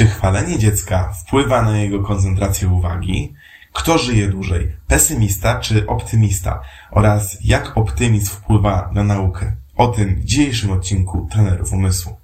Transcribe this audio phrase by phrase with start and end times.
[0.00, 3.34] Czy chwalenie dziecka wpływa na jego koncentrację uwagi?
[3.72, 4.72] Kto żyje dłużej?
[4.86, 6.62] Pesymista czy optymista?
[6.90, 9.56] Oraz jak optymizm wpływa na naukę?
[9.76, 12.19] O tym w dzisiejszym odcinku Trenerów Umysłu.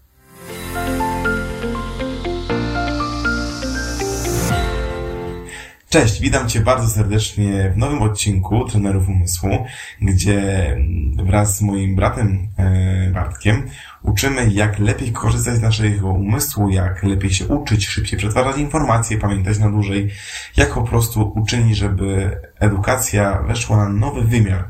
[5.88, 9.66] Cześć, witam Cię bardzo serdecznie w nowym odcinku Trenerów Umysłu,
[10.02, 10.76] gdzie
[11.24, 13.70] wraz z moim bratem e, Bartkiem
[14.02, 19.58] uczymy, jak lepiej korzystać z naszego umysłu, jak lepiej się uczyć, szybciej przetwarzać informacje, pamiętać
[19.58, 20.10] na dłużej,
[20.56, 24.68] jak po prostu uczynić, żeby edukacja weszła na nowy wymiar,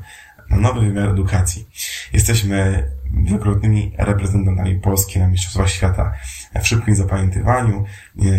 [0.50, 1.68] na nowy wymiar edukacji.
[2.12, 6.12] Jesteśmy wielokrotnymi reprezentantami Polski na Mistrzostwach Świata
[6.62, 7.84] w szybkim zapamiętywaniu.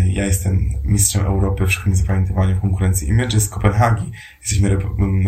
[0.06, 4.12] Ja jestem mistrzem Europy w szybkim zapamiętywaniu w konkurencji Image z Kopenhagi.
[4.40, 4.78] Jesteśmy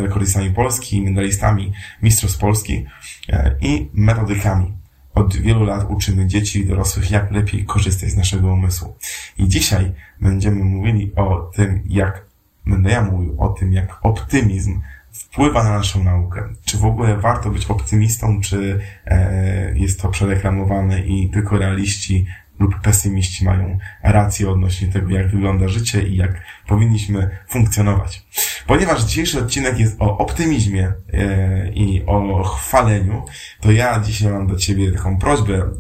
[0.03, 2.87] rekordistami Polski, medalistami Mistrzostw Polski
[3.29, 4.73] e, i metodykami.
[5.15, 8.97] Od wielu lat uczymy dzieci i dorosłych, jak lepiej korzystać z naszego umysłu.
[9.39, 12.25] I dzisiaj będziemy mówili o tym, jak
[12.67, 14.81] będę ja mówił o tym, jak optymizm
[15.13, 16.49] wpływa na naszą naukę.
[16.65, 22.27] Czy w ogóle warto być optymistą, czy e, jest to przereklamowane i tylko realiści
[22.61, 28.27] lub pesymiści mają rację odnośnie tego, jak wygląda życie i jak powinniśmy funkcjonować.
[28.71, 33.23] Ponieważ dzisiejszy odcinek jest o optymizmie e, i o chwaleniu,
[33.61, 35.71] to ja dzisiaj mam do Ciebie taką prośbę,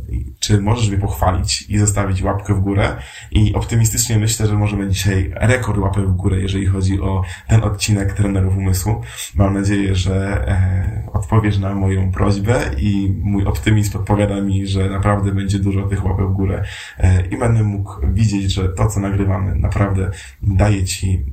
[0.40, 2.96] czy możesz mnie pochwalić i zostawić łapkę w górę?
[3.30, 8.12] I optymistycznie myślę, że możemy dzisiaj rekord łapek w górę, jeżeli chodzi o ten odcinek
[8.12, 9.02] trenerów umysłu.
[9.34, 15.32] Mam nadzieję, że e, odpowiesz na moją prośbę i mój optymizm podpowiada mi, że naprawdę
[15.32, 16.64] będzie dużo tych łapek w górę.
[16.98, 20.10] E, i będę mógł widzieć, że to, co nagrywamy, naprawdę
[20.42, 21.24] daje Ci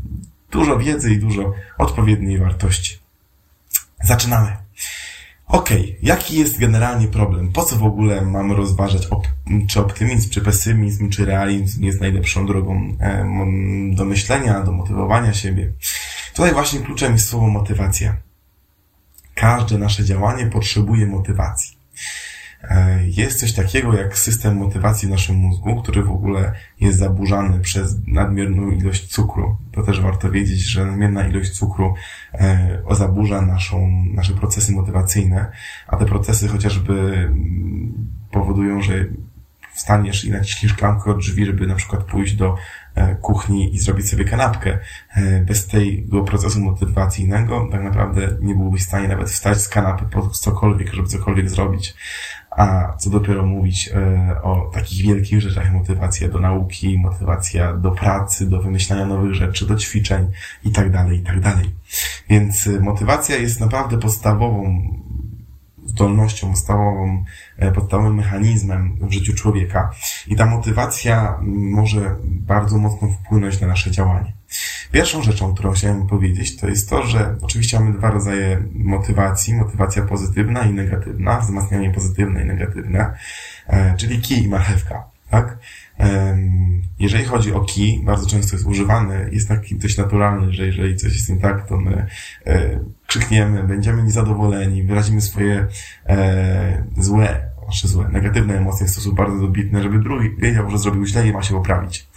[0.60, 3.00] dużo wiedzy i dużo odpowiedniej wartości.
[4.04, 4.58] Zaczynamy.
[5.48, 5.96] Okay.
[6.02, 7.52] jaki jest generalnie problem?
[7.52, 9.28] Po co w ogóle mamy rozważać, op
[9.68, 13.26] czy optymizm, czy pesymizm, czy realizm jest najlepszą drogą e,
[13.96, 15.74] do myślenia, do motywowania siebie?
[16.34, 18.18] Tutaj właśnie kluczem jest słowo motywacja.
[19.36, 21.78] Każde nasze działanie potrzebuje motywacji.
[22.64, 27.60] E, jest coś takiego jak system motywacji w naszym mózgu, który w ogóle jest zaburzany
[27.60, 29.58] przez nadmierną ilość cukru.
[29.72, 31.94] To też warto wiedzieć, że nadmierna ilość cukru
[32.34, 35.52] e, zaburza naszą, nasze procesy motywacyjne,
[35.88, 39.06] a te procesy chociażby mm, powodują, że
[39.74, 42.56] wstaniesz i naciśniesz klamkę od drzwi, żeby na przykład pójść do
[42.96, 44.78] e, kuchni i zrobić sobie kanapkę.
[45.46, 50.30] Bez tego procesu motywacyjnego tak naprawdę nie byłbyś w stanie nawet wstać z kanapy po
[50.30, 51.96] cokolwiek, żeby cokolwiek zrobić.
[52.58, 58.50] A co dopiero mówić e, o takich wielkich rzeczach, motywacja do nauki, motywacja do pracy,
[58.50, 60.32] do wymyślania nowych rzeczy, do ćwiczeń
[60.64, 61.66] i tak dalej, i tak dalej.
[62.30, 64.84] Więc e, motywacja jest naprawdę podstawową
[65.86, 67.24] zdolnością, podstawową,
[67.58, 69.92] e, podstawowym mechanizmem w życiu człowieka.
[70.28, 74.37] I ta motywacja może bardzo mocno wpłynąć na nasze działanie.
[74.92, 79.54] Pierwszą rzeczą, którą chciałem powiedzieć, to jest to, że oczywiście mamy dwa rodzaje motywacji.
[79.54, 83.14] Motywacja pozytywna i negatywna, wzmacnianie pozytywne i negatywne,
[83.68, 85.58] e, czyli kij i marchewka, tak?
[87.00, 91.14] Jeżeli chodzi o kij, bardzo często jest używany, jest taki dość naturalny, że jeżeli coś
[91.14, 92.08] jest nie tak, to my
[92.46, 95.68] e, krzykniemy, będziemy niezadowoleni, wyrazimy swoje
[96.06, 101.06] e, złe, nasze złe, negatywne emocje w sposób bardzo dobitny, żeby drugi wiedział, że zrobił
[101.06, 102.08] źle i ma się poprawić.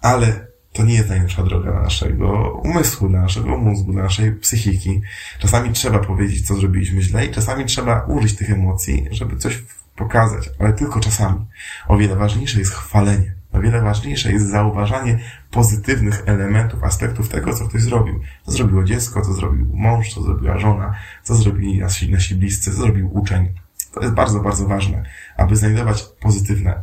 [0.00, 5.00] Ale to nie jest najlepsza droga dla naszego umysłu, dla naszego mózgu, dla naszej psychiki.
[5.38, 9.62] Czasami trzeba powiedzieć, co zrobiliśmy źle i czasami trzeba użyć tych emocji, żeby coś
[9.96, 11.46] pokazać, ale tylko czasami.
[11.88, 13.34] O wiele ważniejsze jest chwalenie.
[13.52, 15.18] O wiele ważniejsze jest zauważanie
[15.50, 18.20] pozytywnych elementów, aspektów tego, co ktoś zrobił.
[18.46, 22.76] Co zrobiło dziecko, co zrobił mąż, co zrobiła żona, co zrobili nasi, nasi bliscy, co
[22.76, 23.54] zrobił uczeń.
[23.92, 25.04] To jest bardzo, bardzo ważne,
[25.36, 26.82] aby znajdować pozytywne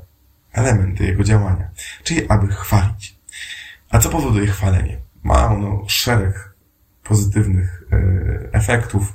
[0.53, 1.69] elementy jego działania.
[2.03, 3.20] Czyli aby chwalić.
[3.91, 4.97] A co powoduje chwalenie?
[5.23, 6.55] Ma ono szereg
[7.03, 7.97] pozytywnych e,
[8.53, 9.13] efektów.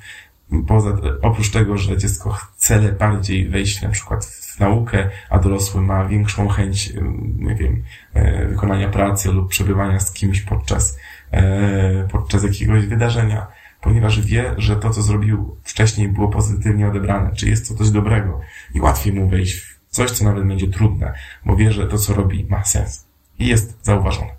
[0.66, 6.04] Poza, oprócz tego, że dziecko chce bardziej wejść na przykład w naukę, a dorosły ma
[6.04, 7.00] większą chęć, e,
[7.36, 7.82] nie wiem,
[8.14, 10.98] e, wykonania pracy lub przebywania z kimś podczas,
[12.12, 13.46] podczas jakiegoś wydarzenia,
[13.80, 18.40] ponieważ wie, że to, co zrobił wcześniej, było pozytywnie odebrane, czy jest to coś dobrego
[18.74, 21.14] i łatwiej mu wejść w coś, co nawet będzie trudne,
[21.44, 23.06] bo wie, że to, co robi, ma sens
[23.38, 24.35] i jest zauważone.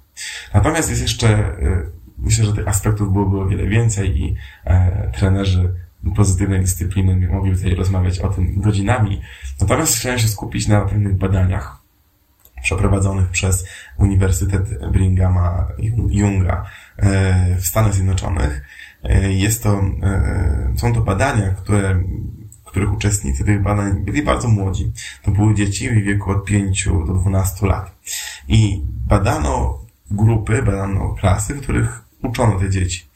[0.53, 4.35] Natomiast jest jeszcze, y, myślę, że tych aspektów byłoby o wiele więcej i
[4.65, 5.73] e, trenerzy
[6.15, 9.21] pozytywnej dyscypliny mogli tutaj rozmawiać o tym godzinami.
[9.61, 11.77] Natomiast chciałem się skupić na pewnych badaniach
[12.61, 13.67] przeprowadzonych przez
[13.97, 15.67] Uniwersytet Brighama
[16.09, 16.65] Younga
[16.97, 18.61] e, w Stanach Zjednoczonych.
[19.03, 19.81] E, jest to,
[20.77, 22.03] są to badania, które
[22.65, 24.91] których uczestnicy tych badań byli bardzo młodzi.
[25.23, 27.95] To były dzieci w wieku od 5 do 12 lat.
[28.47, 29.79] I badano
[30.11, 33.09] grupy, badano klasy, w których uczono te dzieci.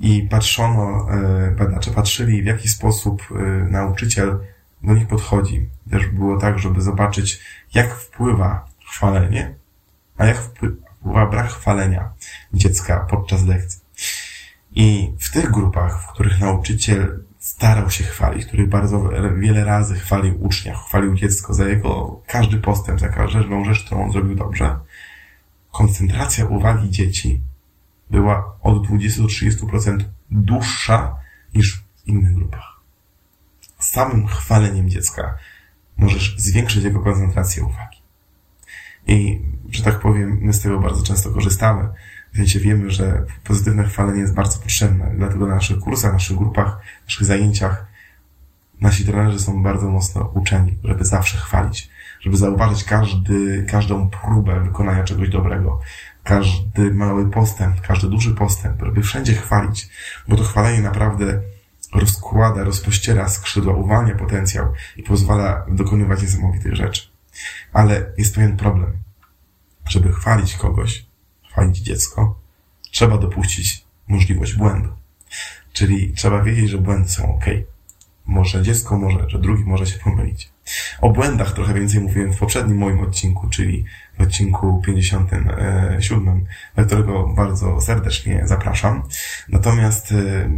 [0.00, 3.34] I patrzono, e, badacze patrzyli, w jaki sposób e,
[3.70, 4.38] nauczyciel
[4.82, 5.68] do nich podchodzi.
[5.90, 7.40] Też było tak, żeby zobaczyć,
[7.74, 9.54] jak wpływa chwalenie,
[10.18, 12.10] a jak wpływa brak chwalenia
[12.52, 13.80] dziecka podczas lekcji.
[14.72, 20.44] I w tych grupach, w których nauczyciel starał się chwalić, który bardzo wiele razy chwalił
[20.44, 24.78] ucznia, chwalił dziecko za jego każdy postęp, za każdą rzecz, którą on zrobił dobrze,
[25.76, 27.40] koncentracja uwagi dzieci
[28.10, 31.16] była od 20 do 30% dłuższa
[31.54, 32.80] niż w innych grupach.
[33.78, 35.38] Samym chwaleniem dziecka
[35.96, 37.98] możesz zwiększyć jego koncentrację uwagi.
[39.06, 39.40] I,
[39.70, 41.88] że tak powiem, my z tego bardzo często korzystamy.
[42.32, 45.14] W sensie wiemy, że pozytywne chwalenie jest bardzo potrzebne.
[45.16, 47.86] Dlatego na naszych kursach, naszych grupach, naszych zajęciach
[48.80, 51.90] nasi trenerzy są bardzo mocno uczeni, żeby zawsze chwalić,
[52.26, 55.80] żeby zauważyć każdy, każdą próbę wykonania czegoś dobrego,
[56.24, 59.88] każdy mały postęp, każdy duży postęp, żeby wszędzie chwalić,
[60.28, 61.40] bo to chwalenie naprawdę
[61.94, 67.08] rozkłada, rozpościera skrzydła, uwalnia potencjał i pozwala dokonywać niesamowitych rzeczy.
[67.72, 68.92] Ale jest pewien problem.
[69.88, 71.06] Żeby chwalić kogoś,
[71.50, 72.38] chwalić dziecko,
[72.90, 74.88] trzeba dopuścić możliwość błędu.
[75.72, 77.44] Czyli trzeba wiedzieć, że błędy są ok.
[78.26, 80.55] Może dziecko może, że drugi może się pomylić.
[81.00, 83.84] O błędach trochę więcej mówiłem w poprzednim moim odcinku, czyli
[84.18, 86.44] w odcinku 57,
[86.76, 89.02] do którego bardzo serdecznie zapraszam.
[89.48, 90.50] Natomiast e,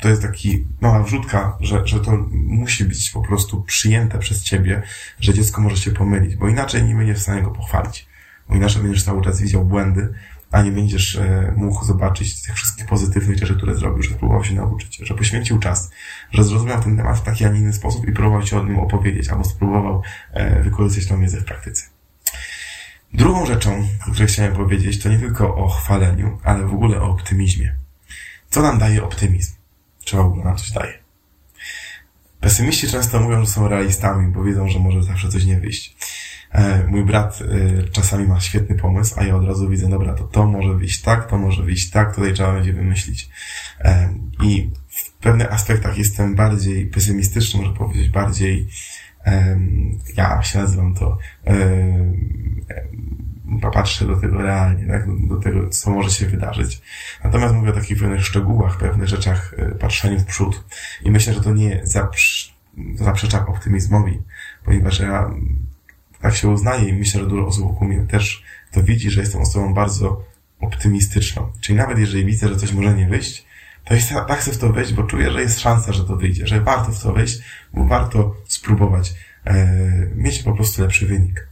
[0.00, 4.82] to jest taki mała wrzutka, że, że to musi być po prostu przyjęte przez ciebie,
[5.20, 8.06] że dziecko może się pomylić, bo inaczej nie będziesz w stanie go pochwalić.
[8.48, 10.14] Bo inaczej będziesz cały czas widział błędy,
[10.50, 14.54] a nie będziesz e, mógł zobaczyć tych wszystkich pozytywnych rzeczy, które zrobił, że próbował się
[14.54, 15.90] nauczyć, że poświęcił czas,
[16.32, 18.78] że zrozumiał ten temat w taki, a nie inny sposób i próbował ci o nim
[18.78, 20.02] opowiedzieć, albo spróbował
[20.32, 21.84] e, wykorzystać tą wiedzę w praktyce.
[23.14, 27.10] Drugą rzeczą, o której chciałem powiedzieć, to nie tylko o chwaleniu, ale w ogóle o
[27.10, 27.76] optymizmie.
[28.50, 29.54] Co nam daje optymizm?
[30.04, 30.98] Czy w ogóle nam coś daje?
[32.40, 35.95] Pesymiści często mówią, że są realistami, bo wiedzą, że może zawsze coś nie wyjść.
[36.52, 40.24] E, mój brat e, czasami ma świetny pomysł, a ja od razu widzę, dobra, to
[40.24, 43.30] to może wyjść tak, to może wyjść tak, tutaj trzeba będzie wymyślić.
[43.80, 48.68] E, I w pewnych aspektach jestem bardziej pesymistyczny, może powiedzieć bardziej,
[50.16, 51.18] ja się nazywam to,
[53.72, 55.28] patrzę do tego realnie, tak?
[55.28, 56.82] do tego, co może się wydarzyć.
[57.24, 60.64] Natomiast mówię o takich pewnych szczegółach, pewnych rzeczach, patrzeniu w przód.
[61.04, 62.56] I myślę, że to nie zaprz
[62.94, 64.22] zaprzecza optymizmowi,
[64.64, 65.30] ponieważ ja
[66.20, 68.42] tak się uznaje i myślę, że dużo osób wokół mnie też
[68.72, 70.24] to widzi, że jestem osobą bardzo
[70.60, 71.52] optymistyczną.
[71.60, 73.46] Czyli nawet jeżeli widzę, że coś może nie wyjść,
[73.84, 76.46] to jest, tak chcę w to wejść, bo czuję, że jest szansa, że to wyjdzie,
[76.46, 77.38] że warto w to wejść,
[77.74, 79.14] bo warto spróbować
[79.44, 79.66] e,
[80.14, 81.48] mieć po prostu lepszy wynik,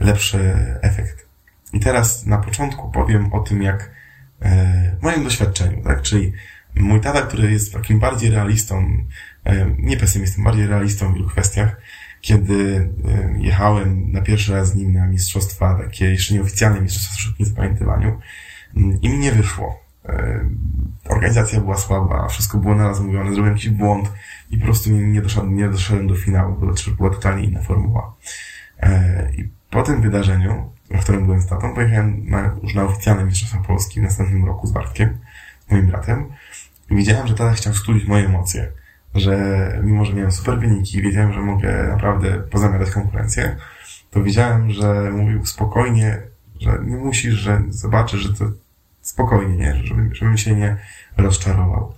[0.00, 1.28] lepszy efekt.
[1.72, 3.90] I teraz na początku powiem o tym, jak
[4.42, 6.02] e, moim doświadczeniu, tak?
[6.02, 6.32] Czyli
[6.74, 9.04] mój tata, który jest takim bardziej realistą,
[9.44, 11.76] e, nie pesymistą, bardziej realistą w wielu kwestiach,
[12.24, 12.90] kiedy
[13.38, 18.18] jechałem na pierwszy raz z nim na mistrzostwa, takie jeszcze nieoficjalne mistrzostwa w szybkim zapamiętywaniu
[18.76, 19.80] mm, i mi nie wyszło.
[21.08, 24.12] Organizacja była słaba, wszystko było naraz mówione, zrobiłem jakiś błąd
[24.50, 28.14] i po prostu nie doszedłem, nie doszedłem do finału, bo była totalnie inna formuła.
[28.80, 33.24] E, I po tym wydarzeniu, w którym byłem z tatą, pojechałem na, już na oficjalne
[33.24, 35.18] mistrzostwa Polski w następnym roku z Bartkiem,
[35.70, 36.26] moim bratem
[36.90, 38.72] i widziałem, że tata chciał studić moje emocje
[39.14, 43.56] że mimo, że miałem super wyniki, wiedziałem, że mogę naprawdę pozamiatać konkurencję,
[44.10, 46.22] to wiedziałem, że mówił spokojnie,
[46.60, 48.44] że nie musisz, że zobaczysz, że to
[49.00, 49.74] spokojnie, nie?
[49.84, 50.76] Żeby, żebym się nie
[51.16, 51.94] rozczarował.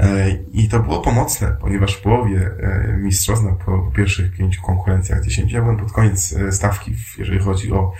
[0.00, 5.56] E, I to było pomocne, ponieważ w połowie e, mistrzostw, po pierwszych pięciu konkurencjach, dziesięciu,
[5.56, 7.92] ja byłem pod koniec e, stawki, jeżeli chodzi o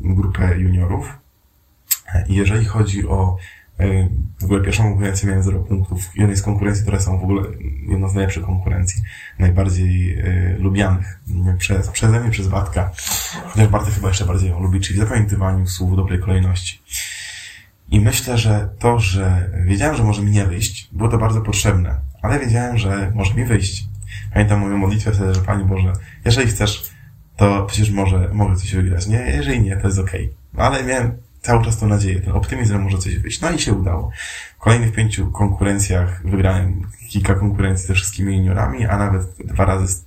[0.00, 1.18] grupę juniorów.
[2.28, 3.36] I jeżeli chodzi o
[4.40, 6.10] w ogóle pierwszą konkurencję miałem 0 punktów.
[6.16, 7.42] Jednej z konkurencji, które są w ogóle
[7.88, 9.02] jedną z najlepszych konkurencji,
[9.38, 11.20] najbardziej y, lubianych
[11.58, 12.90] przez, przeze mnie, przez Bartka.
[13.44, 16.82] Chociaż Bartek chyba jeszcze bardziej ją lubi, czyli zapamiętywaniu słów w dobrej kolejności.
[17.90, 22.00] I myślę, że to, że wiedziałem, że może mi nie wyjść, było to bardzo potrzebne,
[22.22, 23.88] ale wiedziałem, że może mi wyjść.
[24.32, 25.92] Pamiętam moją modlitwę wtedy, że Pani Boże,
[26.24, 26.90] jeżeli chcesz,
[27.36, 29.06] to przecież może, mogę coś wygrać.
[29.06, 30.34] Nie, jeżeli nie, to jest okej.
[30.52, 30.66] Okay.
[30.66, 31.12] Ale miałem
[31.44, 33.40] cały czas tą nadzieję, ten optymizm, że może coś wyjść.
[33.40, 34.10] No i się udało.
[34.56, 40.04] W kolejnych pięciu konkurencjach wygrałem kilka konkurencji ze wszystkimi juniorami, a nawet dwa razy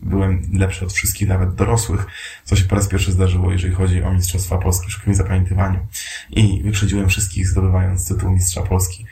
[0.00, 2.06] byłem lepszy od wszystkich, nawet dorosłych,
[2.44, 5.86] co się po raz pierwszy zdarzyło, jeżeli chodzi o Mistrzostwa Polski w szybkim zapamiętywaniu.
[6.30, 9.06] I wyprzedziłem wszystkich, zdobywając tytuł Mistrza Polski.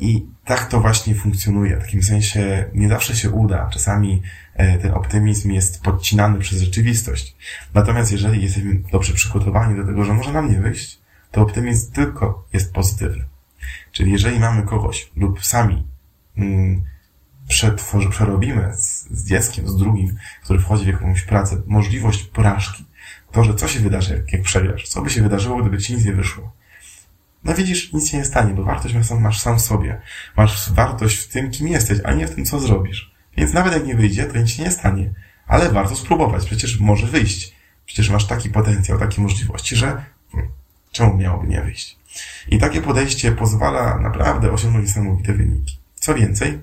[0.00, 1.76] I tak to właśnie funkcjonuje.
[1.76, 3.70] W takim sensie nie zawsze się uda.
[3.72, 4.22] Czasami
[4.82, 7.36] ten optymizm jest podcinany przez rzeczywistość.
[7.74, 10.98] Natomiast jeżeli jesteśmy dobrze przygotowani do tego, że może nam nie wyjść,
[11.30, 13.24] to optymizm tylko jest pozytywny.
[13.92, 15.86] Czyli jeżeli mamy kogoś lub sami
[16.36, 16.82] mm,
[18.10, 22.84] przerobimy z, z dzieckiem, z drugim, który wchodzi w jakąś pracę, możliwość porażki,
[23.32, 26.04] to, że co się wydarzy, jak, jak przegrasz, co by się wydarzyło, gdyby ci nic
[26.04, 26.52] nie wyszło.
[27.44, 30.00] No widzisz, nic się nie stanie, bo wartość masz sam, sobie.
[30.36, 33.12] Masz wartość w tym, kim jesteś, a nie w tym, co zrobisz.
[33.36, 35.10] Więc nawet jak nie wyjdzie, to nic się nie stanie.
[35.46, 37.56] Ale warto spróbować, przecież może wyjść.
[37.86, 40.04] Przecież masz taki potencjał, takie możliwości, że
[40.92, 41.96] czemu miałoby nie wyjść?
[42.48, 45.78] I takie podejście pozwala naprawdę osiągnąć niesamowite wyniki.
[45.94, 46.58] Co więcej,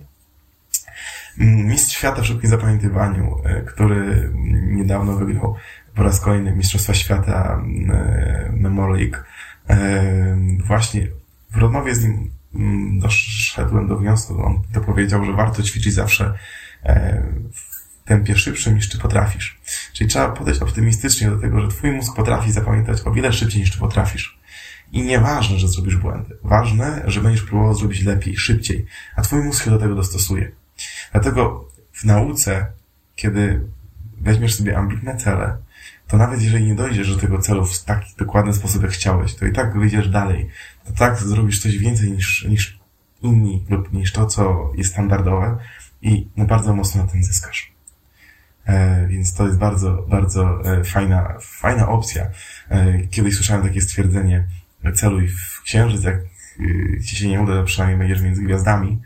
[1.37, 5.55] mistrz świata w szybkim zapamiętywaniu, e, który niedawno wygrał
[5.95, 7.63] po raz kolejny Mistrzostwa Świata
[7.93, 9.23] e, Memory e,
[10.67, 11.07] właśnie
[11.51, 16.33] w rozmowie z nim mm, doszedłem do wniosku, on to powiedział, że warto ćwiczyć zawsze
[17.53, 17.73] w
[18.05, 19.59] tempie szybszym niż ty potrafisz.
[19.93, 23.71] Czyli trzeba podejść optymistycznie do tego, że twój mózg potrafi zapamiętać o wiele szybciej niż
[23.71, 24.39] ty potrafisz.
[24.91, 26.37] I nieważne, że zrobisz błędy.
[26.43, 30.51] Ważne, że będziesz próbował zrobić lepiej, szybciej, a twój mózg się do tego dostosuje.
[31.11, 32.65] Dlatego w nauce,
[33.15, 33.61] kiedy
[34.21, 35.57] weźmiesz sobie ambitne cele,
[36.07, 39.45] to nawet jeżeli nie dojdziesz do tego celu w taki dokładny sposób, jak chciałeś, to
[39.45, 40.49] i tak wyjdziesz dalej.
[40.85, 42.79] To tak zrobisz coś więcej niż, niż
[43.21, 45.57] inni lub niż to, co jest standardowe
[46.01, 47.73] i no bardzo mocno na tym zyskasz.
[48.65, 52.29] E, więc to jest bardzo, bardzo e, fajna, fajna opcja.
[52.69, 54.47] E, kiedyś słyszałem takie stwierdzenie,
[54.91, 56.15] celuj w księżyc, jak
[56.59, 59.01] y, ci się nie uda, to przynajmniej będziesz między gwiazdami.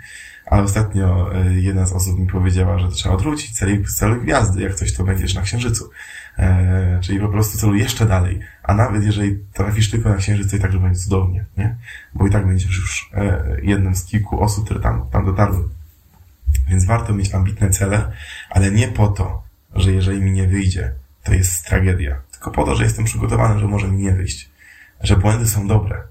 [0.47, 4.75] Ale ostatnio e, jedna z osób mi powiedziała, że trzeba odwrócić cel, cel gwiazdy, jak
[4.75, 5.89] coś to będziesz na Księżycu.
[6.37, 8.39] E, czyli po prostu celu jeszcze dalej.
[8.63, 11.75] A nawet jeżeli trafisz tylko na Księżyc, to i tak, że będzie cudownie, nie?
[12.13, 15.69] Bo i tak będziesz już e, jednym z kilku osób, które tam, tam dotarły.
[16.67, 18.11] Więc warto mieć ambitne cele,
[18.49, 19.43] ale nie po to,
[19.75, 22.21] że jeżeli mi nie wyjdzie, to jest tragedia.
[22.31, 24.49] Tylko po to, że jestem przygotowany, że może mi nie wyjść.
[25.01, 26.03] Że błędy są dobre.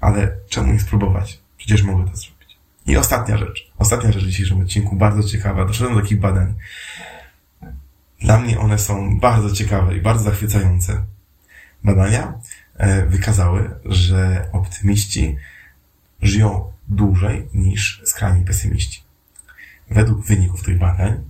[0.00, 1.40] Ale czemu nie spróbować?
[1.56, 2.33] Przecież mogę to zrobić.
[2.86, 3.72] I ostatnia rzecz.
[3.78, 5.64] Ostatnia rzecz w dzisiejszym odcinku, bardzo ciekawa.
[5.64, 6.54] Doszedłem do takich badań.
[8.20, 11.04] Dla mnie one są bardzo ciekawe i bardzo zachwycające.
[11.84, 12.38] Badania
[12.76, 15.36] e, wykazały, że optymiści
[16.22, 19.02] żyją dłużej niż skrajni pesymiści.
[19.90, 21.24] Według wyników tych badań,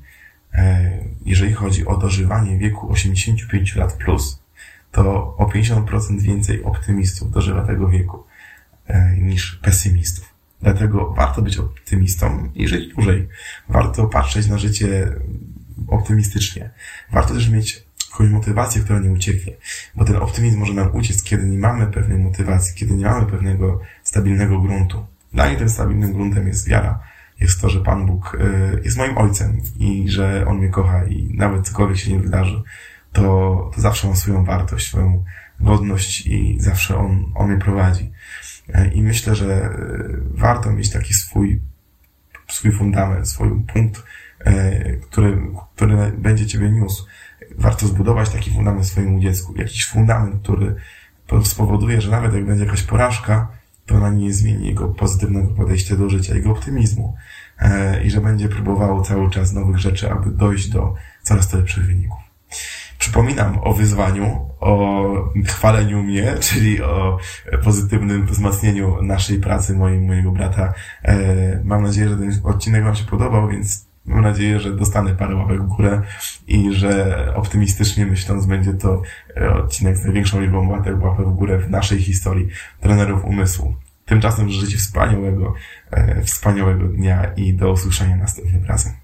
[0.54, 4.42] e, jeżeli chodzi o dożywanie wieku 85 lat plus,
[4.92, 8.24] to o 50% więcej optymistów dożywa tego wieku
[8.86, 10.33] e, niż pesymistów.
[10.64, 13.28] Dlatego warto być optymistą i żyć dłużej.
[13.68, 15.12] Warto patrzeć na życie
[15.88, 16.70] optymistycznie.
[17.12, 19.52] Warto też mieć jakąś motywację, która nie ucieknie.
[19.94, 23.80] Bo ten optymizm może nam uciec, kiedy nie mamy pewnej motywacji, kiedy nie mamy pewnego
[24.02, 25.06] stabilnego gruntu.
[25.32, 27.00] Dla mnie tym stabilnym gruntem jest wiara.
[27.40, 31.34] Jest to, że Pan Bóg y, jest moim ojcem i że On mnie kocha i
[31.34, 32.62] nawet cokolwiek się nie wydarzy,
[33.12, 33.22] to,
[33.74, 35.24] to zawsze ma swoją wartość, swoją
[35.60, 38.12] godność i zawsze On, on mnie prowadzi.
[38.94, 39.70] I myślę, że e,
[40.30, 41.60] warto mieć taki swój,
[42.48, 44.02] swój fundament, swój punkt,
[44.40, 45.38] e, który,
[45.76, 47.06] który będzie Ciebie niósł.
[47.58, 49.54] Warto zbudować taki fundament swojemu dziecku.
[49.56, 50.76] Jakiś fundament, który
[51.44, 53.48] spowoduje, że nawet jak będzie jakaś porażka,
[53.86, 57.14] to ona nie zmieni jego pozytywnego podejścia do życia, jego optymizmu.
[57.58, 62.18] E, I że będzie próbowało cały czas nowych rzeczy, aby dojść do coraz lepszych wyników.
[63.04, 65.04] Przypominam o wyzwaniu, o
[65.46, 67.18] chwaleniu mnie, czyli o
[67.64, 70.74] pozytywnym wzmacnieniu naszej pracy, mojego, mojego brata.
[71.02, 71.16] E,
[71.64, 75.62] mam nadzieję, że ten odcinek Wam się podobał, więc mam nadzieję, że dostanę parę łapek
[75.62, 76.02] w górę
[76.46, 79.02] i że optymistycznie myśląc będzie to
[79.36, 82.48] e, odcinek z największą liczbą łapek, łapek w górę w naszej historii
[82.80, 83.74] trenerów umysłu.
[84.04, 85.54] Tymczasem życzę wspaniałego,
[85.90, 89.03] e, wspaniałego dnia i do usłyszenia następnym razem.